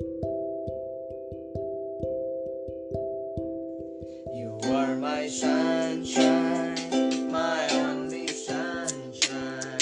[0.00, 0.20] You
[4.64, 6.74] are my sunshine,
[7.30, 9.78] my only sunshine.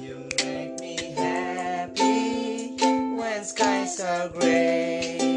[0.00, 2.76] You make me happy
[3.16, 5.29] when skies are gray.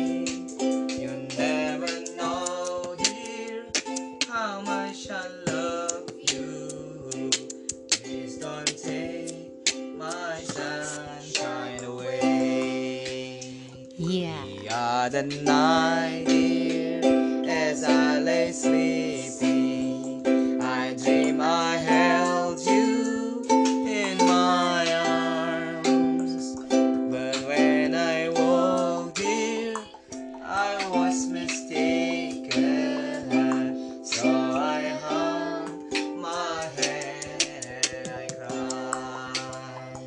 [15.03, 16.32] by the night.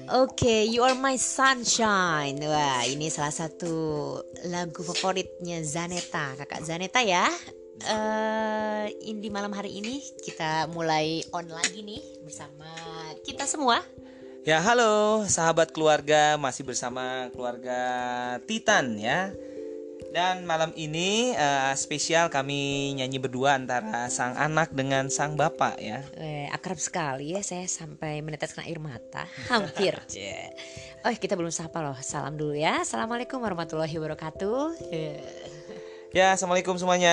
[0.07, 2.39] Oke, You Are My Sunshine.
[2.47, 3.75] Wah, ini salah satu
[4.47, 7.27] lagu favoritnya Zaneta, kakak Zaneta ya.
[7.83, 12.71] Eh, ini di malam hari ini kita mulai on lagi nih bersama
[13.27, 13.83] kita semua.
[14.47, 17.81] Ya halo sahabat keluarga masih bersama keluarga
[18.47, 19.35] Titan ya
[20.15, 26.01] Dan malam ini eh, spesial kami nyanyi berdua antara sang anak dengan sang bapak ya
[26.17, 29.29] Eh, akrab sekali ya saya sampai meneteskan air mata.
[29.53, 29.99] Hampir.
[31.05, 31.97] Oh, kita belum sapa loh.
[32.01, 32.83] Salam dulu ya.
[32.83, 34.81] Assalamualaikum warahmatullahi wabarakatuh.
[36.17, 37.13] Ya assalamualaikum semuanya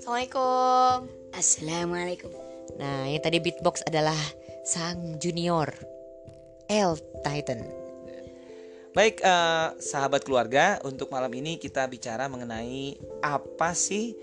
[0.00, 1.10] Assalamualaikum.
[1.36, 2.32] Assalamualaikum.
[2.80, 4.16] Nah, yang tadi beatbox adalah
[4.64, 5.68] sang junior
[6.72, 7.83] L Titan.
[8.94, 12.94] Baik eh, sahabat keluarga untuk malam ini kita bicara mengenai
[13.26, 14.14] apa sih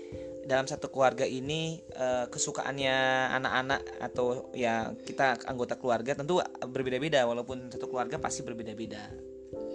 [0.48, 2.96] dalam satu keluarga ini eh, kesukaannya
[3.36, 9.12] anak-anak atau ya kita anggota keluarga tentu berbeda-beda walaupun satu keluarga pasti berbeda-beda.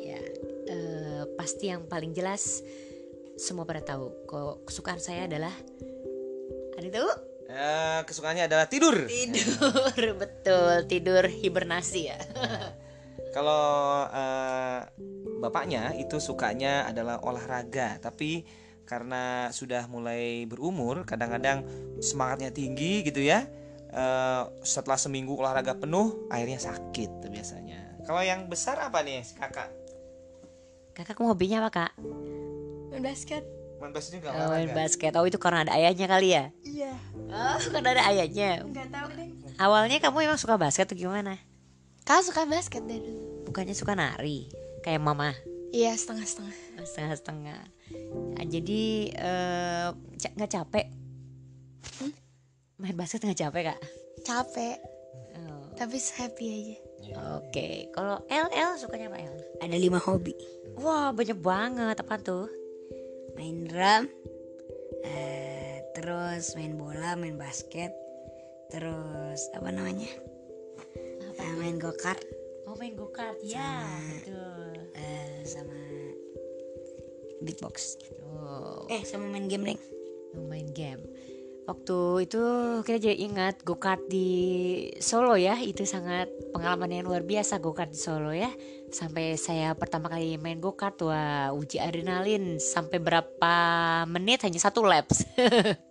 [0.02, 0.18] Ya,
[0.66, 2.66] eh, pasti yang paling jelas
[3.38, 4.10] semua pada tahu.
[4.26, 5.54] Kok kesukaan saya adalah
[6.74, 7.10] ada tahu?
[7.48, 9.06] Eh, kesukaannya adalah tidur.
[9.06, 10.90] Tidur, betul.
[10.90, 12.18] Tidur hibernasi ya.
[13.32, 13.64] Kalau
[14.10, 14.80] eh,
[15.40, 18.44] bapaknya itu sukanya adalah olahraga, tapi
[18.88, 21.68] karena sudah mulai berumur, kadang-kadang
[22.00, 23.46] semangatnya tinggi gitu ya.
[23.88, 28.04] eh, setelah seminggu olahraga penuh, akhirnya sakit tuh biasanya.
[28.04, 29.72] Kalau yang besar apa nih, kakak?
[30.92, 31.92] Kakak kamu hobinya apa kak?
[32.92, 33.44] Main basket.
[33.80, 35.14] Main basket juga Oh, main basket.
[35.16, 36.52] Oh itu karena ada ayahnya kali ya?
[36.66, 36.92] Iya.
[37.32, 38.66] Oh karena ada ayahnya.
[38.66, 39.28] Enggak tahu deh.
[39.56, 41.38] Awalnya kamu emang suka basket tuh gimana?
[42.08, 43.44] Kau suka basket dari dulu?
[43.52, 44.48] Bukannya suka nari
[44.80, 45.36] kayak mama
[45.76, 46.56] Iya setengah-setengah.
[46.80, 47.60] setengah-setengah.
[48.40, 50.88] Nah, jadi eh, ca- nggak capek?
[52.80, 53.80] Main basket nggak capek kak?
[54.24, 54.78] Capek.
[55.36, 56.76] Oh, Tapi happy aja.
[57.36, 59.36] Oke, kalau L L sukanya apa L?
[59.60, 60.32] Ada lima hobi.
[60.80, 62.48] Wah banyak banget apa tuh?
[63.36, 64.08] Main drum.
[65.04, 67.92] eh, terus main bola, main basket.
[68.72, 70.08] Terus apa namanya?
[71.38, 72.20] Eh, main go kart.
[72.68, 74.92] Oh main go kart ya betul.
[74.98, 75.78] eh, sama
[77.42, 77.96] beatbox.
[78.28, 79.82] Oh Eh sama main game deng.
[80.38, 81.02] main game.
[81.68, 82.44] Waktu itu
[82.88, 84.30] kita jadi ingat go kart di
[85.04, 88.48] Solo ya itu sangat pengalaman yang luar biasa go kart di Solo ya.
[88.88, 93.56] Sampai saya pertama kali main go kart wah uji adrenalin sampai berapa
[94.08, 95.24] menit hanya satu laps.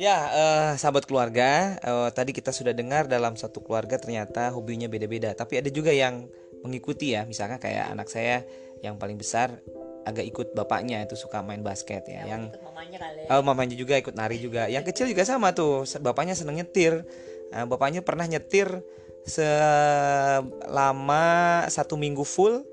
[0.00, 5.36] Ya, eh, sahabat keluarga, eh, tadi kita sudah dengar dalam satu keluarga ternyata hobinya beda-beda.
[5.36, 6.24] Tapi ada juga yang
[6.64, 8.40] mengikuti ya, misalnya kayak anak saya
[8.80, 9.60] yang paling besar
[10.08, 12.24] agak ikut bapaknya itu suka main basket ya.
[12.24, 13.28] yang mamanya kali.
[13.28, 14.72] oh, mamanya juga ikut nari juga.
[14.72, 17.04] Yang kecil juga sama tuh, bapaknya seneng nyetir.
[17.52, 18.80] Nah, bapaknya pernah nyetir
[19.28, 21.28] selama
[21.68, 22.64] satu minggu full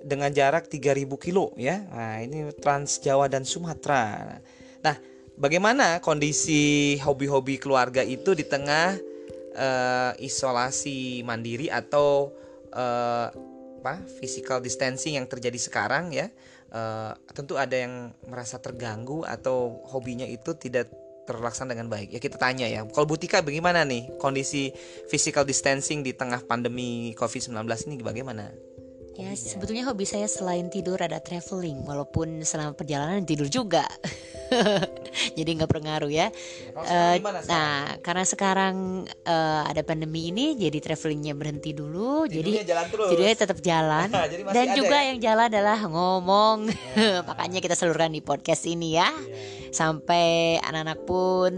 [0.00, 1.84] dengan jarak 3000 kilo ya.
[1.92, 4.40] Nah, ini Trans Jawa dan Sumatera.
[4.80, 4.96] Nah,
[5.36, 8.96] bagaimana kondisi hobi-hobi keluarga itu di tengah
[9.54, 12.32] eh, isolasi mandiri atau
[12.72, 13.28] eh,
[13.80, 16.28] apa physical distancing yang terjadi sekarang ya?
[16.70, 20.86] Eh, tentu ada yang merasa terganggu atau hobinya itu tidak
[21.30, 22.10] terlaksana dengan baik.
[22.10, 22.82] Ya kita tanya ya.
[22.90, 24.74] Kalau Butika bagaimana nih kondisi
[25.06, 28.50] physical distancing di tengah pandemi Covid-19 ini bagaimana?
[29.18, 33.86] Ya sebetulnya hobi saya selain tidur ada traveling walaupun selama perjalanan tidur juga.
[35.38, 36.28] Jadi nggak berpengaruh ya.
[37.16, 37.48] Gimana sekarang?
[37.48, 38.74] nah karena sekarang
[39.06, 42.26] eh, ada pandemi ini jadi travelingnya berhenti dulu.
[42.26, 43.08] Jadi jalan terus.
[43.12, 44.08] tidurnya tetap jalan.
[44.32, 45.06] Jadi Dan juga ya?
[45.12, 46.58] yang jalan adalah ngomong.
[47.28, 49.10] Makanya kita salurkan di podcast ini ya.
[49.70, 51.52] Sampai anak-anak pun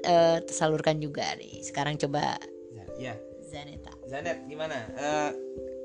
[0.00, 1.62] eh, tersalurkan juga nih.
[1.62, 2.38] Sekarang coba
[3.00, 3.16] Ya.
[3.40, 3.96] Zaneta.
[4.04, 4.76] Zanet gimana?
[4.92, 5.30] Eh,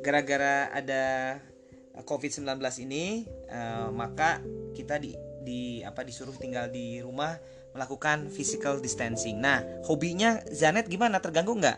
[0.04, 1.04] gara-gara ada
[2.04, 4.44] COVID-19 ini uh, maka
[4.76, 5.16] kita di
[5.46, 7.38] di apa disuruh tinggal di rumah
[7.78, 9.38] melakukan physical distancing.
[9.38, 11.22] Nah, hobinya Zanet gimana?
[11.22, 11.78] Terganggu nggak?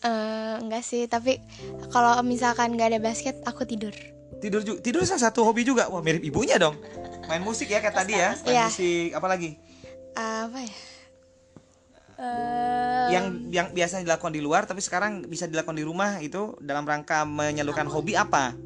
[0.00, 1.36] Uh, enggak sih, tapi
[1.92, 3.92] kalau misalkan nggak ada basket, aku tidur.
[4.40, 4.78] Tidur juga.
[4.80, 5.92] Tidur salah satu hobi juga.
[5.92, 6.80] Wah, mirip ibunya dong.
[7.28, 8.32] Main musik ya kayak tadi ya.
[8.40, 8.66] Main Iya.
[8.70, 9.50] musik apa lagi?
[10.16, 10.72] Uh, apa ya?
[12.16, 16.88] Eh, Yang yang biasa dilakukan di luar tapi sekarang bisa dilakukan di rumah itu dalam
[16.88, 18.56] rangka menyalurkan hobi apa?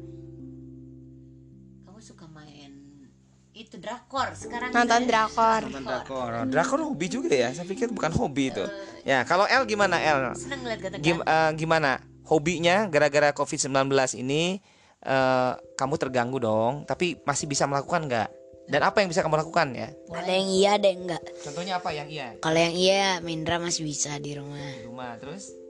[3.71, 5.63] Itu drakor sekarang nonton drakor.
[5.63, 6.31] Nonton drakor.
[6.51, 7.55] Drakor hobi juga ya.
[7.55, 8.67] Saya pikir bukan hobi itu.
[9.07, 10.35] Ya, kalau El gimana El?
[10.35, 13.71] Seneng ngeliat ganteng Gim- eh, gimana hobinya gara-gara COVID-19
[14.19, 14.59] ini
[15.07, 18.29] eh, kamu terganggu dong, tapi masih bisa melakukan nggak?
[18.67, 19.87] Dan apa yang bisa kamu lakukan ya?
[20.11, 21.23] Ada yang iya, ada yang enggak.
[21.39, 22.35] Contohnya apa yang iya?
[22.43, 24.59] Kalau yang iya, Mindra masih bisa di rumah.
[24.59, 25.61] Di rumah terus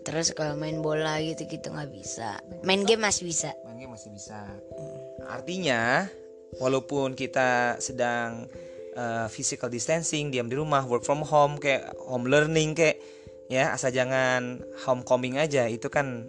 [0.00, 2.40] Terus kalau main bola gitu gitu nggak bisa.
[2.64, 3.52] Main game masih bisa.
[3.68, 4.48] Mangga masih bisa.
[5.28, 6.08] Artinya
[6.58, 8.50] walaupun kita sedang
[8.96, 12.98] eh, physical distancing, diam di rumah, work from home kayak home learning kayak
[13.50, 16.26] ya asal jangan homecoming aja itu kan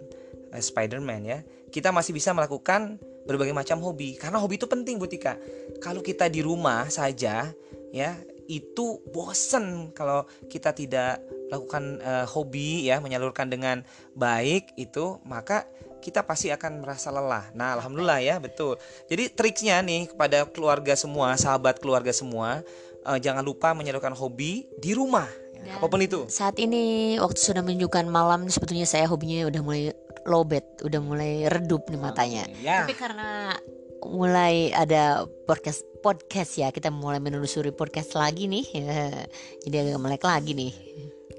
[0.54, 1.38] eh, Spider-Man ya.
[1.72, 5.38] Kita masih bisa melakukan berbagai macam hobi karena hobi itu penting Bu Tika.
[5.82, 7.50] Kalau kita di rumah saja
[7.90, 8.10] ya
[8.50, 13.84] itu bosen kalau kita tidak melakukan eh, hobi ya menyalurkan dengan
[14.16, 15.68] baik itu maka
[16.02, 17.54] kita pasti akan merasa lelah.
[17.54, 18.74] Nah, alhamdulillah ya, betul.
[19.06, 22.66] Jadi triksnya nih kepada keluarga semua, sahabat keluarga semua,
[23.06, 25.30] eh, jangan lupa menyalurkan hobi di rumah.
[25.62, 26.26] Ya, apa pun itu.
[26.26, 29.94] Saat ini waktu sudah menunjukkan malam sebetulnya saya hobinya udah mulai
[30.26, 32.44] lowbat, udah mulai redup nih matanya.
[32.58, 32.82] Ya.
[32.82, 33.54] Tapi karena
[34.02, 38.64] mulai ada podcast podcast ya, kita mulai menelusuri podcast lagi nih.
[38.74, 39.22] Ya,
[39.64, 40.72] jadi agak melek lagi nih.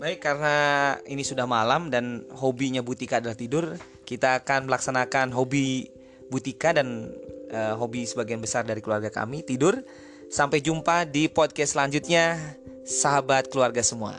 [0.02, 0.56] Baik, karena
[1.06, 5.88] ini sudah malam dan hobinya Butika adalah tidur, kita akan melaksanakan hobi
[6.28, 7.14] Butika dan
[7.54, 9.78] eh, hobi sebagian besar dari keluarga kami tidur.
[10.34, 12.38] Sampai jumpa di podcast selanjutnya,
[12.84, 14.18] sahabat keluarga semua.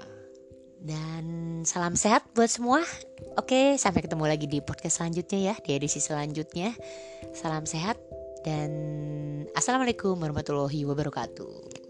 [0.78, 2.84] Dan salam sehat buat semua.
[3.34, 6.70] Oke, sampai ketemu lagi di podcast selanjutnya ya, di edisi selanjutnya.
[7.34, 7.98] Salam sehat
[8.46, 8.70] dan
[9.56, 11.83] assalamualaikum warahmatullahi wabarakatuh.